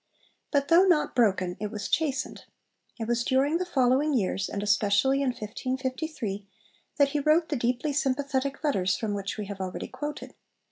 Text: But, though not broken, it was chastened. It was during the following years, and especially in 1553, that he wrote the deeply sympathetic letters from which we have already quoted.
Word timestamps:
But, 0.49 0.69
though 0.69 0.85
not 0.85 1.13
broken, 1.13 1.57
it 1.59 1.69
was 1.69 1.87
chastened. 1.87 2.45
It 2.99 3.07
was 3.07 3.23
during 3.23 3.59
the 3.59 3.67
following 3.67 4.15
years, 4.15 4.49
and 4.49 4.63
especially 4.63 5.21
in 5.21 5.27
1553, 5.27 6.47
that 6.97 7.09
he 7.09 7.19
wrote 7.19 7.49
the 7.49 7.55
deeply 7.55 7.93
sympathetic 7.93 8.63
letters 8.63 8.97
from 8.97 9.13
which 9.13 9.37
we 9.37 9.45
have 9.45 9.61
already 9.61 9.87
quoted. 9.87 10.33